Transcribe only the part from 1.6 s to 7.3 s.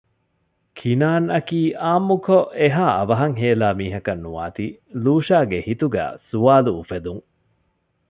އާންމުކޮށް އެހާ އަވަހަށް ހޭލާ މީހަކަށް ނުވާތީ ލޫޝާގެ ހިތުގައި ސުވާލު އުފެދުން